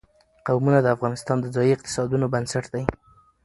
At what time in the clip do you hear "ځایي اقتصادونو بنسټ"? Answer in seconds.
1.55-2.65